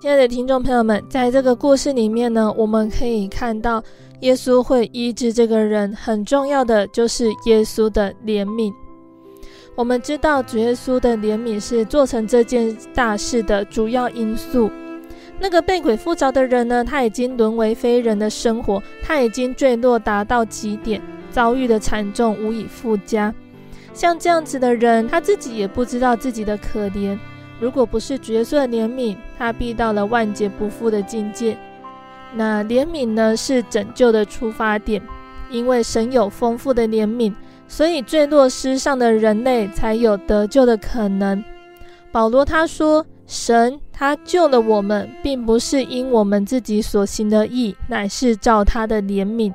[0.00, 3.84] 亲爱的听众朋友们，在这个故事里面呢，我们可以看到
[4.20, 8.72] 耶稣会医治这个人，很重要的就是耶稣的怜悯。
[9.74, 14.70] 我们知道主耶稣的怜悯是做成这件大事的主要因素。
[15.38, 20.98] 那个被鬼附着的人呢，他已经沦为非人的生活，他已经坠落达到极点，
[21.30, 23.34] 遭遇的惨重无以复加。
[23.92, 27.18] 像这样子的人，他自己也不知道自己的可怜。
[27.60, 31.56] 如果不是角色怜悯，他必到了万劫不复的境界。
[32.34, 35.02] 那怜悯呢，是拯救的出发点，
[35.50, 37.34] 因为神有丰富的怜悯，
[37.68, 41.44] 所以坠落失上的人类才有得救的可能。
[42.10, 49.52] 保罗他说：“神他救了我们，并不是因我们自己所行的义，乃是照他的怜悯。”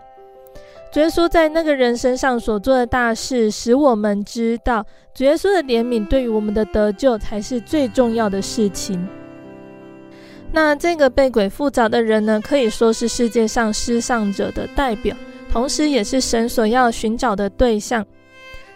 [0.95, 9.05] 主耶稣在那个人身上所做的大事，使我们知道，主耶稣的怜悯对于我们的得救才是最重要的事情。
[10.53, 15.13] 那这个被鬼附着的人呢，可以说是世界上失丧者的代表，
[15.51, 18.05] 同时也是神所要寻找的对象。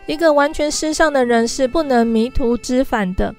[0.06, 3.34] 一个完全失丧的人是不能迷途知返的，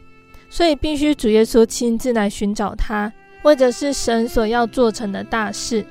[0.48, 3.12] 所以必须主耶稣亲自来寻找他，
[3.42, 5.84] 为的是神所要做成的大事。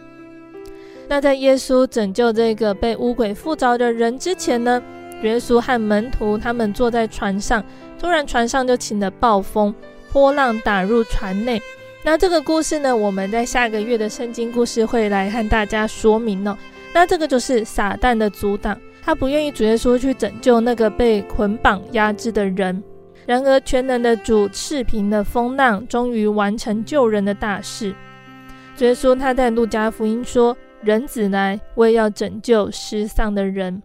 [1.11, 4.79] 那在耶稣拯救这个被污鬼附着的人之前呢，
[5.23, 7.63] 耶稣和门徒他们坐在船上，
[7.99, 9.73] 突然船上就起了暴风，
[10.13, 11.59] 波浪打入船内。
[12.03, 16.55] 那这个故事呢，我们在下个月的圣经故事会来和大家说明哦。
[16.93, 22.83] 那这个就是撒旦的阻挡，他不愿意主耶稣去拯救那个被捆绑压制的人。
[23.25, 27.95] 然而全能的主斥平了风浪，终于完成救人的大事。
[28.77, 30.55] 主耶稣他在路加福音说。
[30.81, 33.81] 人子来，为要拯救失丧的人。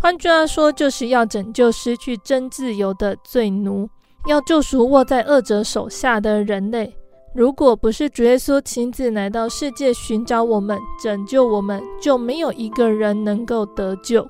[0.00, 3.88] 换句话说，就是要拯救失去真自由的罪奴，
[4.26, 6.94] 要救赎握在恶者手下的人类。
[7.34, 14.28] 如果不是主耶稣亲自来到世界寻找我们、拯救我们，就没有一个人能够得救。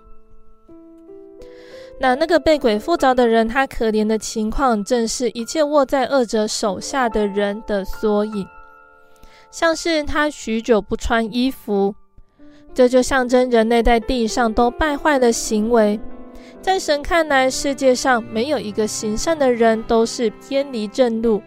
[2.01, 8.47] 那那个被鬼附着的人，他可怜的情况，正是一切握在恶者手下的人的缩影。
[9.51, 11.95] 像是他许久不穿衣服，
[12.75, 15.99] 这就象征人类在地上都败坏的行为。
[16.61, 21.41] 在神看来，世界上没有一个行善的人都是偏离正路，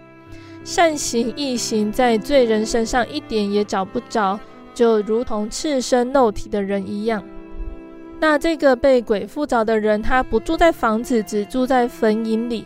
[0.63, 4.39] 善行义行在罪人身上一点也找不着，
[4.73, 7.23] 就如同赤身露体的人一样。
[8.19, 12.65] 那这个被鬼附着的人，他不住在房子，只住在坟塋里。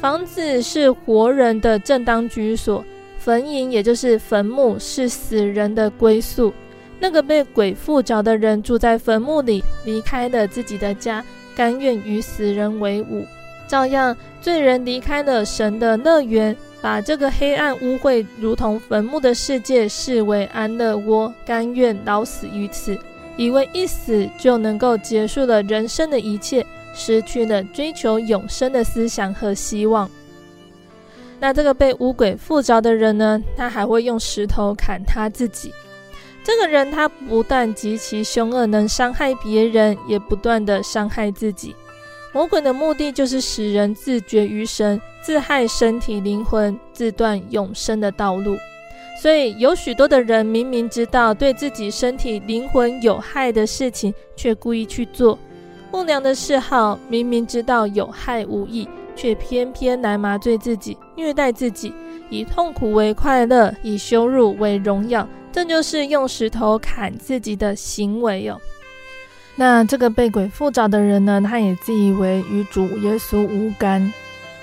[0.00, 2.84] 房子是活人的正当居所。
[3.24, 6.52] 坟茔也就是坟墓，是死人的归宿。
[7.00, 11.24] 那个被鬼附着的人住在坟墓里，离开了自己的家，
[11.56, 13.24] 甘愿与死人为伍。
[13.66, 22.94] 照样，罪人离开了神的乐园，把这个黑暗污秽如同坟墓的世界视为安乐窝，甘愿老死于此，
[23.38, 26.64] 以为一死就能够结束了人生的一切，
[26.94, 30.10] 失去了追求永生的思想和希望。
[31.40, 35.72] 那这个被污鬼附着的人呢，他还会用石头砍他自己。
[36.42, 41.74] 这个人他不但极其凶恶，能伤害别人，也不断地伤害自己。
[42.32, 48.56] 魔鬼的目的就是使人自绝于神，自害身体灵魂，自断永生的道路。
[49.22, 55.38] 所以有许多的人明明知道对自己身体灵魂有害的事情，却故意去做；
[55.90, 58.88] 不良的嗜好明明知道有害无益。
[59.14, 61.92] 却偏偏来麻醉自己，虐待自己，
[62.28, 68.60] 以痛苦为快乐，以羞辱为荣耀，这就是用石头砍自己的行为哦。
[69.56, 74.12] 那这个被鬼附着的人呢，他也自以为与主耶稣无干。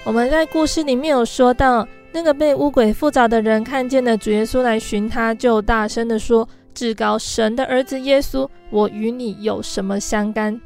[0.04, 10.60] 我们在故事里面有说到，那个被污鬼附着的人看见了主耶稣来寻他，就大声地说：“至高神的儿子耶稣，我与你有什么相干？”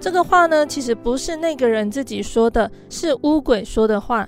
[0.00, 4.26] 这个话呢，其实不是那个人自己说的，是污鬼说的话。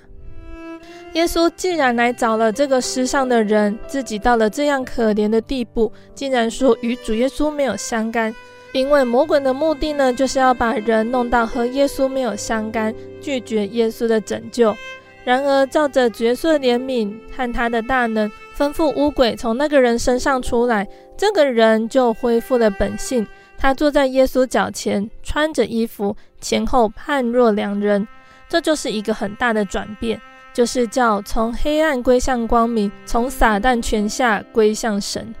[1.13, 8.33] 耶稣既然来找了这个世上的人，自己到了这样可怜的地步，竟然说与主耶稣没有相干。
[8.71, 14.75] 因为魔鬼的目的呢，就是要把人弄到和耶稣没有相干，拒绝耶稣的拯救。
[15.23, 23.25] 然而，照着角色怜悯和他的大能，吩咐污鬼从那个人身上出来，这个人就恢复了本性。
[23.63, 28.05] 他坐在耶稣脚前，穿着衣服，前后判若两人。
[28.49, 30.19] 这就是一个很大的转变，
[30.53, 35.33] 就是叫从黑暗归向光明，从撒旦权下归向神。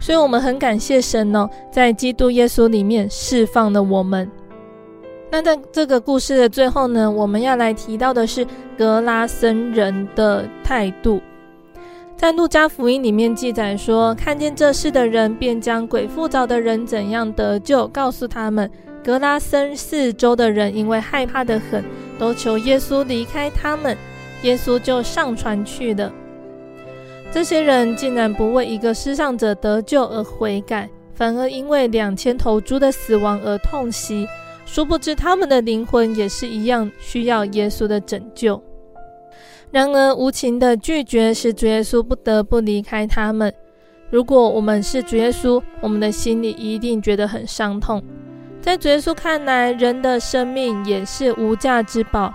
[0.00, 4.28] 所以我们很感谢神哦，在基督耶稣里面释放了我们。
[5.30, 8.44] 那在这个故事的最后呢，我们要来提到的是
[8.76, 11.22] 格拉森人的态度。
[12.16, 18.70] 在路加福音里面记载说，看见这事的人便将鬼附着的人怎样得救，告诉他们。
[19.04, 21.84] 格拉森四周的人因为害怕得很，
[22.20, 23.96] 都求耶稣离开他们，
[24.42, 26.12] 耶稣就上船去了。
[27.32, 34.28] 这些人竟然不为一个失丧者得救而悔改，反而因为两千头猪的死亡而痛惜。
[34.64, 38.62] 殊不知他们的灵魂也是一样需要耶稣的拯救。
[39.72, 43.52] 然而无情的拒绝使主耶稣不得不离开他们。
[44.10, 48.02] 如果我们是主耶稣，我们的心里一定觉得很伤痛。
[48.60, 52.34] 在主耶稣看来，人的生命也是无价之宝，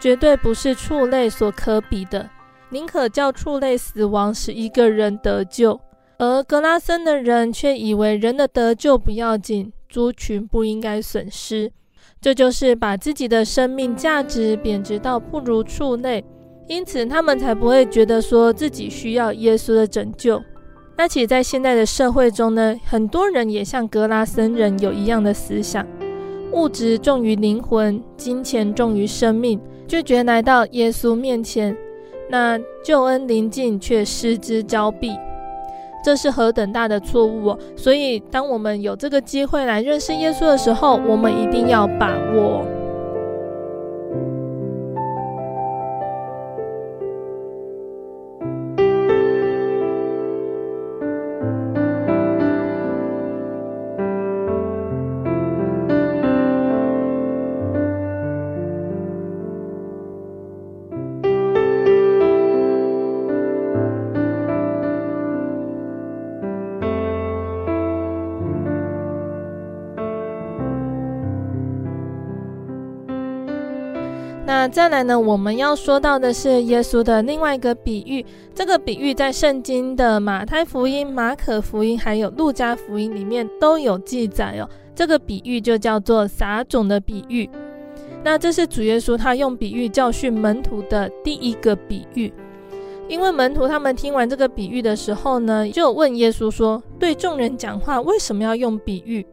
[0.00, 2.28] 绝对不是畜类所可比的。
[2.70, 5.78] 宁可叫畜类死亡，使一个人得救，
[6.16, 11.70] 而格拉森的人却以为人的得救不要紧，猪群不应该损失。
[12.20, 16.24] 这就是把自己的生命价值贬值到不如畜类，
[16.70, 20.40] 因此他们才不会觉得说自己需要耶稣的拯救。
[20.96, 25.84] 那其实，在现在的社会中呢，很多人也像格拉森人有一样的思想：
[26.52, 31.76] 物质重于灵魂，金钱重于生命，拒绝来到耶稣面前。
[32.28, 35.10] 那救恩临近，却失之交臂，
[36.04, 37.58] 这是何等大的错误！
[37.74, 42.64] 所以，当我们有这个机会来认识耶稣的时候，我们一定要把握。
[74.70, 78.24] 再来呢，我们要说到的是耶稣的另外一个比喻。
[78.54, 84.68] 这个比喻在圣经的马太福音、马可福音还有路加福音里面都有记载哦。
[84.94, 87.50] 这个比喻就叫做撒种的比喻。
[88.22, 92.32] 那这是主耶稣他用比喻教训门徒的第一个比喻。
[93.08, 99.26] 因为门徒他们听完这个比喻的时候呢，就问耶稣说：“对众人讲话为什么要用比喻？”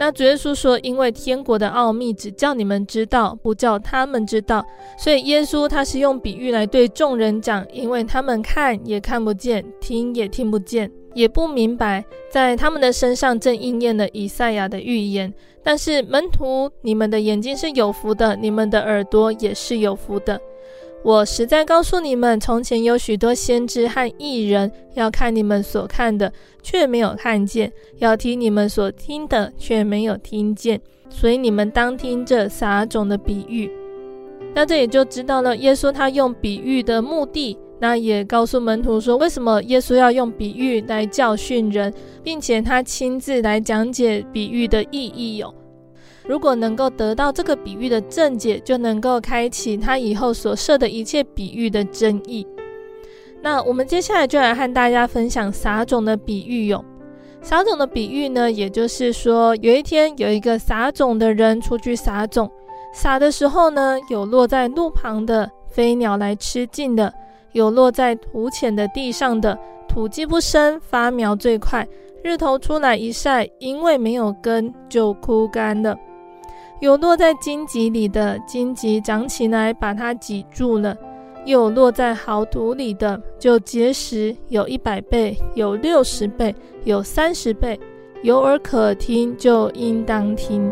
[0.00, 4.64] 那主耶稣说：“因为天国的奥秘只叫你们知道，不叫他们知道。
[4.96, 15.30] 所以耶稣他是用比喻来对众人讲，因为他们看也看不见，听也听不见，也不明白，在他们的身上正应验了以赛亚的预言。
[15.62, 20.40] 但是门徒，你们的眼睛是有福的，你们的耳朵也是有福的。”
[21.02, 26.30] 我实在告诉你们，从前有许多先知和异人，要看你们所看的，
[26.62, 30.78] 却没有看见；要听你们所听的，却没有听见。
[31.08, 33.70] 所以你们当听这撒种的比喻。
[34.54, 37.56] 那这也就知道了，耶稣他用比喻的目的。
[37.82, 41.90] 那也告诉门徒说，为什么耶稣要用比喻来教训人，
[42.22, 45.54] 并且他亲自来讲解比喻的意义哟。
[46.30, 52.46] 如果能够得到这个比喻的正解，就能够开启他以后所设的一切比喻的真意。
[53.42, 56.84] 那我们接下来就来和大家分享撒种的比喻哟。
[57.42, 62.48] 撒种的比喻呢，也就是说，有一天有一个撒种的人出去撒种，
[62.94, 67.12] 撒的时候呢，有落在路旁的飞鸟来吃尽的，
[67.54, 69.58] 有落在土浅的地上的，
[69.88, 71.84] 土既不深，发苗最快，
[72.22, 75.98] 日头出来一晒，因为没有根，就枯干了。
[76.80, 80.96] 有落在荆棘里的，荆棘长起来把它挤住了，
[81.44, 86.54] 又落在好土里的，就结实，有一百倍，有六十倍，
[86.84, 87.78] 有三十倍。
[88.22, 90.70] 有耳可听，就应当听。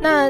[0.00, 0.28] 那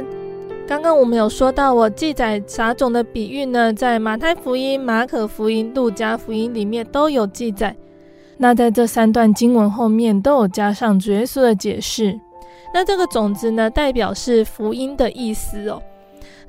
[0.72, 7.76] 刚刚我们有说到，我记载撒种的比喻呢，在马太福音、马可福音、路加福音里面都有记载。
[8.38, 12.18] 那在这三段经文后面都有加上主耶稣的解释。
[12.72, 15.82] 那这个种子呢，代表是福音的意思哦。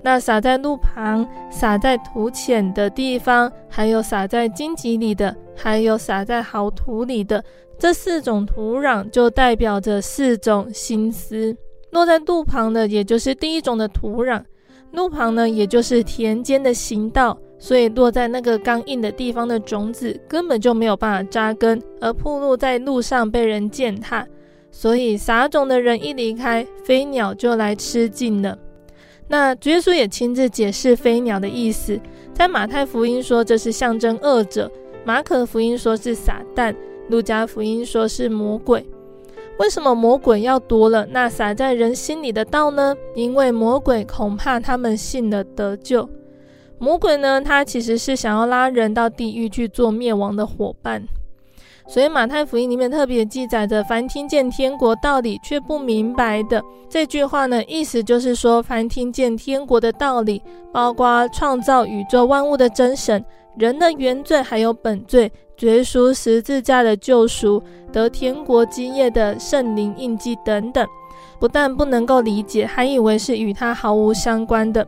[0.01, 7.43] 那撒在路旁、撒在土浅的地方，还有撒在荆棘里的，还有撒在好土里的，
[7.77, 11.53] 这四种土壤就代表着四种心思。
[11.93, 14.43] 落在路旁的，也就是第一种的土壤。
[14.91, 24.27] 路旁呢，也就是田间的行道，所以落在那个刚硬的地方的种子根本就没有办法扎根，而铺路在路上被人践踏。
[24.69, 28.57] 所以撒种的人一离开，飞鸟就来吃尽了。
[29.27, 31.99] 那主耶稣也亲自解释飞鸟的意思，
[32.33, 34.71] 在马太福音说这是象征恶者，
[35.05, 36.75] 马可福音说是撒旦，
[37.09, 38.85] 路加福音说是魔鬼。
[39.59, 42.95] 为什么魔鬼要夺了那撒在人心里的道呢？
[43.15, 46.09] 因为魔鬼恐怕他们信了得救。
[46.79, 51.03] 魔鬼呢，他其实是想要拉人到地狱去做灭亡的伙伴。
[51.85, 60.41] 所以马太福音里面特别记载着，凡听见天国道理却不明白的这句话呢，意思就是说，凡听见天国的道理，
[60.71, 63.23] 包括创造宇宙万物的真神、
[63.57, 70.87] 人的原罪还有本罪、绝赎十字架的救赎、得天国基业的圣灵印记等等，
[71.39, 74.87] 不但不能够理解，还以为是与他毫无相关的，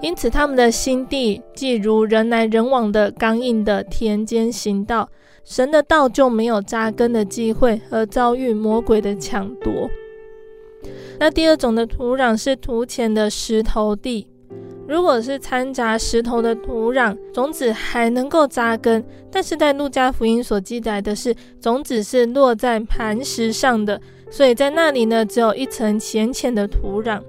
[0.00, 5.08] 因此他们的心地既如人来人往的刚硬的田间行道。
[5.44, 9.90] 神的道就没有扎根的机会，而遭遇魔鬼的抢夺。
[11.20, 14.26] 那第二种的土壤是土浅的石头地，
[14.86, 19.02] 如果是掺杂石头的土壤，种子还能够扎根。
[19.30, 27.20] 但是在路加福音所记载的是，种子是落在磐石上的，所以在那里呢，只有一层浅浅的土壤。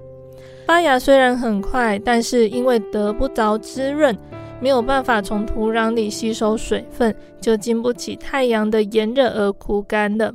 [0.66, 4.16] 发芽虽然很快，但是因为得不着滋润。
[4.58, 10.34] 没有办法从土壤里吸收水分，就经不起太阳的炎热而枯干了。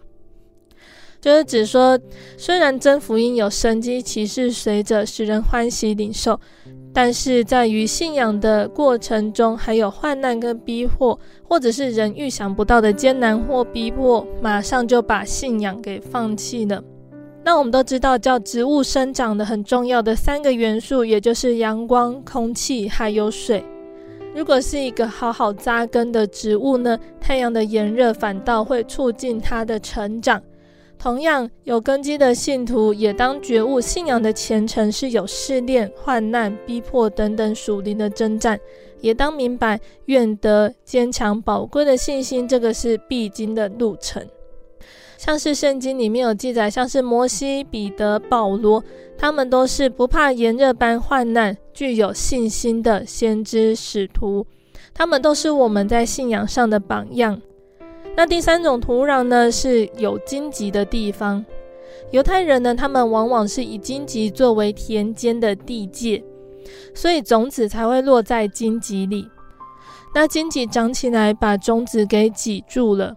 [1.20, 2.00] 就是指说，
[2.38, 6.40] 虽然真福音有神迹奇事随着使人欢喜领受，
[6.94, 11.18] 但是在于信仰的过程中，还有患难跟逼迫，
[11.48, 16.84] 或者是人预想不到的艰难或逼迫，马上就把信仰给放弃了。
[17.44, 23.64] 那我们都知道，叫植物生长的很重要的三个元素，也就是阳光、空气还有水。
[24.36, 30.42] 如果是一个好好扎根的植物呢，太阳的炎热反倒会促进它的成长。
[31.02, 38.60] 同样，有根基的信徒也当觉悟，信仰的前程是有试炼、患难、逼迫等等属灵的征战，
[39.00, 44.24] 也当明白，愿得坚强宝贵的信心，这个是必经的路程。
[45.18, 48.84] 像是圣经里面有记载，像是摩西、彼得、保罗，
[49.18, 54.46] 他们都是不怕炎热般患难、具有信心的先知使徒。
[54.94, 57.42] 他们都是我们在信仰上的榜样。
[58.16, 61.44] 那第三种土壤呢，是有荆棘的地方。
[62.12, 66.22] 犹太人呢，他们往往是以荆棘作为田间的地界，
[66.94, 69.28] 所以种子才会落在荆棘里。
[70.14, 73.16] 那荆棘长起来，把种子给挤住了。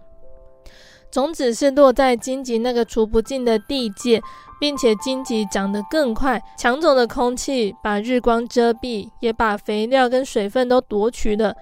[1.11, 4.21] 种子是落在荆棘那个除不尽的地界，
[4.59, 11.55] 并且荆棘长得更快，抢走了空气，把日光遮蔽，也把肥料跟水分都夺取了。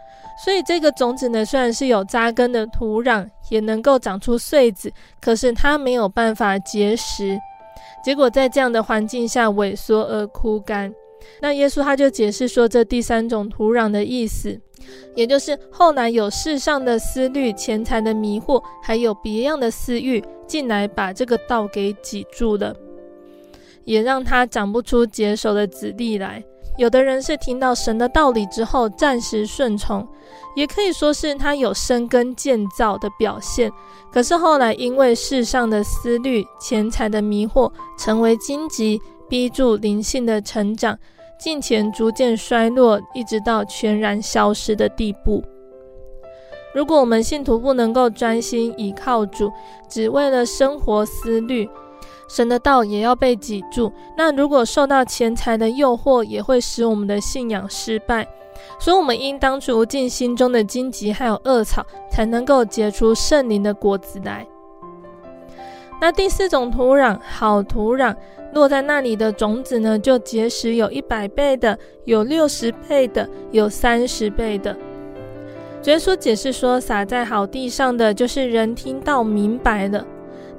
[0.44, 4.91] 所以这个种子呢，虽然是有扎根的土壤，也能够长出穗子，
[5.22, 7.38] 可是它没有办法结实，
[8.04, 10.94] 结果在这样的环境下萎缩而枯干。
[11.39, 14.60] 那耶稣他就解释说，这第三种土壤的意思。
[15.16, 22.76] 也就是后来有世上的思虑、钱财的迷惑，还有别样的私欲进来，把这个道给挤住了，
[23.86, 26.44] 也让他长不出结实的子粒来。
[26.76, 30.08] 有的人是听到神的道理之后暂时顺从，
[30.56, 33.72] 也可以说是他有生根建造的表现。
[34.12, 40.98] 可是后来因为世上的思虑、钱财的迷惑，成为荆棘，逼住灵性的成长。
[41.44, 45.44] 金钱逐渐衰落，一直到全然消失的地步。
[46.74, 49.52] 如果我们信徒不能够专心倚靠主，
[49.89, 51.70] 只为了生活思虑，
[52.30, 53.91] 神的道也要被挤住。
[54.18, 58.26] 那如果受到钱财的诱惑，也会使我们的信仰失败。
[58.80, 64.48] 所以，我们应当除尽心中的荆棘还有恶草，才能够结出圣灵的果子来。
[66.04, 68.14] 那第四种土壤，好土壤，
[68.54, 74.76] 落在那里的种子呢，就结实有一百倍的，有六十倍的，有三十倍的。
[75.86, 80.06] 耶稣解释说，撒在好地上的，就是人听到明白了。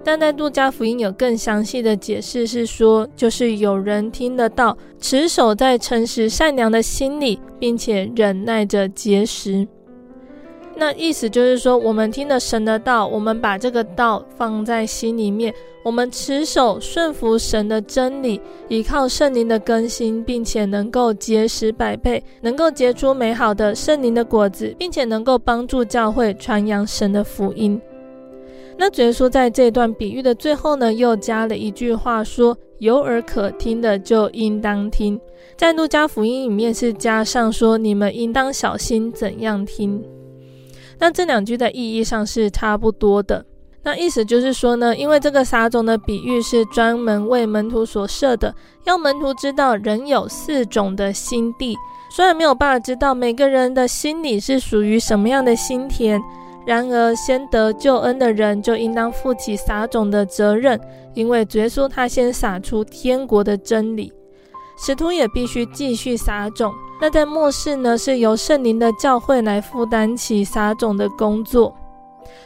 [0.02, 9.68] 但在路加福音有更详细的解释，是说，就是有人听得到，持守在诚实善良的心里，并且忍耐着结实。
[10.76, 15.54] 那意思就是说，我们听了神的道，我们把这个道放在心里面，
[15.84, 27.80] 我们持守顺服神的真理，依靠圣灵的更新，并且能够结实百倍，能够结出美好的圣灵的果子，并且能够帮助教会传扬神的福音。
[28.76, 35.20] 那主耶稣在这段比喻的最后呢，又加了一句话说：“有耳可听的就应当听。”
[35.56, 40.02] 在路加福音里面是加上说：“你们应当小心怎样听。”
[41.04, 43.44] 那这两句的意义上是差不多的。
[43.82, 51.76] 那意思就是说呢，因为这个撒种的比喻是专门为门徒所设的，要门徒知道人有四种的心地，
[52.10, 56.18] 虽然没有办法知道每个人的心里是属于什么样的心田。
[56.64, 60.80] 然而，先得救恩的人就应当负起撒种的责任，
[61.12, 64.10] 因为耶稣他先撒出天国的真理，
[64.76, 66.72] 使徒也必须继续撒种。
[67.00, 71.74] 那在末世呢，是由圣灵的教会来负担起撒种的工作。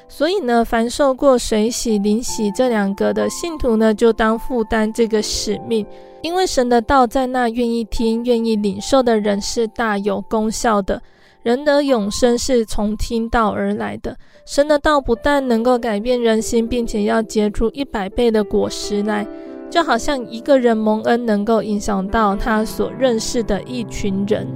[0.09, 5.87] 所以呢，凡受过水洗、灵洗这两个的信徒呢，就当负担这个使命，
[6.22, 11.01] 因为神的道在那愿意听、愿意领受的人是大有功效的。
[11.43, 14.16] 人的永生是从听道而来的。
[14.45, 19.26] 神的道不但能够改变人心，并且要结出一百倍的果实来，
[19.71, 24.47] 就好像一个人蒙恩，能够影响到他所认识的一群人。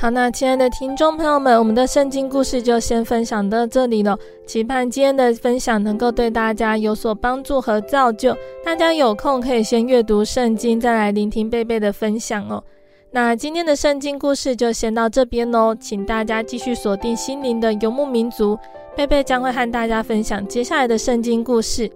[0.00, 4.16] 好，那亲爱的听众朋友们，我们的圣经故事就先分享到这里了。
[4.46, 8.32] 期盼今天的分享能够对大家有所帮助和造就。
[8.64, 12.62] 大家有空可以先阅读圣经，再来聆听贝贝的分享哦。
[13.10, 18.58] 那今天的圣经故事就先到这边喽，请大家继续锁定心灵的游牧民族，
[18.94, 21.90] 贝贝将会和大家分享接下来的圣经故事。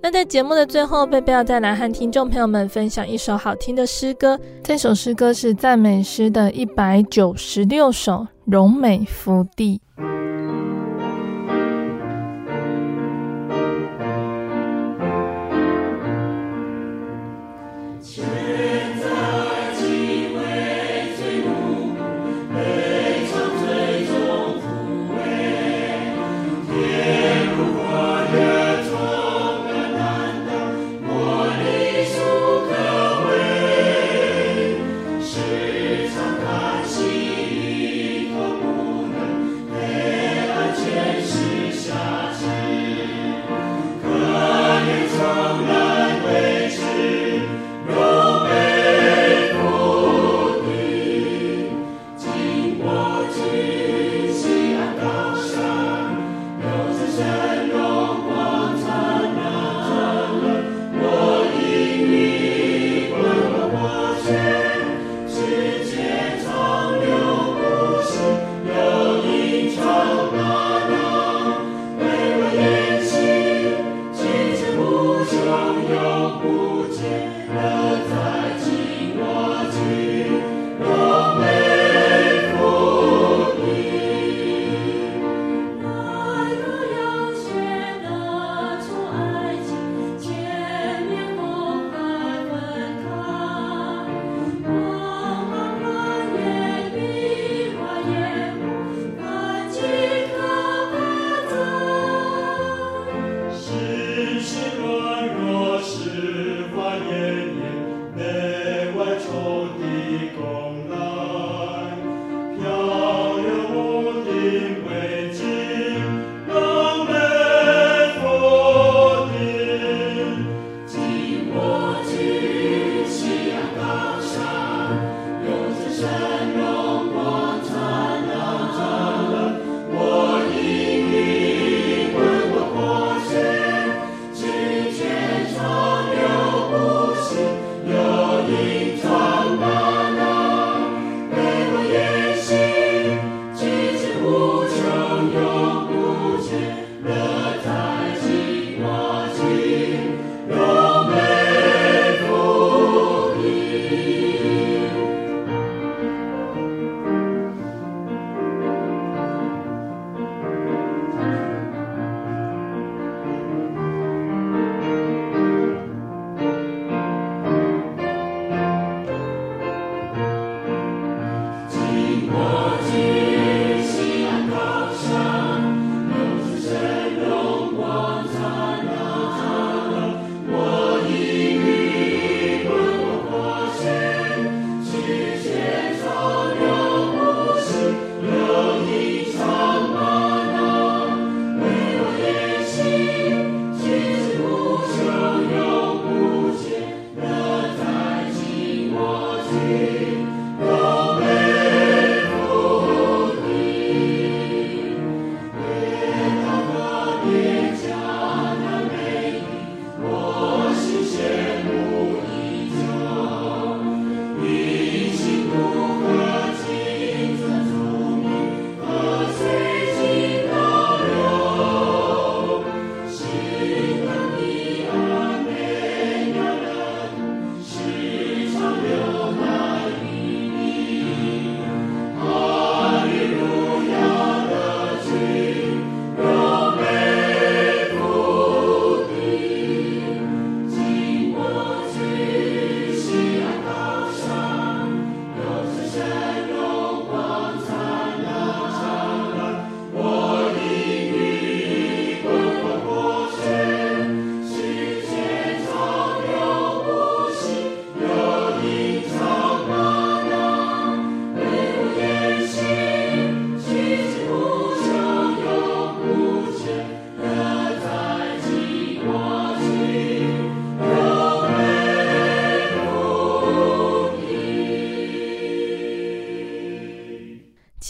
[0.00, 4.38] 那在节目的最后，贝贝要再来和听众朋友们分享一首好听的诗歌。
[4.62, 8.12] 这首诗歌是赞美诗的一百九十六首，
[8.44, 9.80] 《荣美福地》。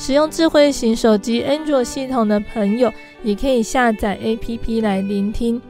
[0.00, 2.90] 使用智慧型手机安卓系统的朋友，
[3.22, 5.60] 也可以下载 APP 来聆听。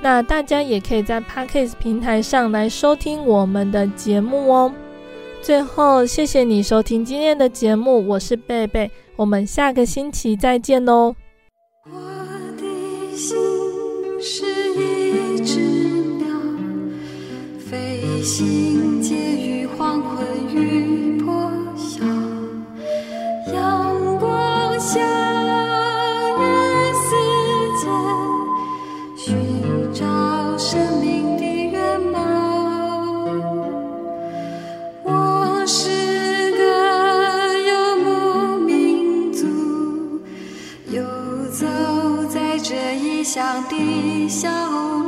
[0.00, 4.72] 那大家也可以在 Podcast 平台上来收听我们的节目哦。
[5.42, 11.16] 最后，谢谢你收听今天的节目，我是贝贝，我们下个星期再见喽。
[13.12, 13.36] 心
[14.20, 14.44] 是
[14.76, 15.58] 一只
[16.18, 16.28] 鸟，
[17.58, 19.02] 飞行
[24.98, 25.04] 夏
[26.38, 26.42] 日
[27.04, 27.06] 似
[27.78, 27.86] 箭，
[29.16, 29.22] 寻
[29.94, 30.02] 找
[30.58, 31.76] 生命的源
[32.12, 32.16] 头。
[35.04, 36.60] 我是个
[37.60, 37.70] 游
[38.02, 38.06] 牧
[38.58, 39.46] 民族，
[40.90, 41.00] 游
[41.52, 41.64] 走
[42.28, 45.07] 在这异乡的小路。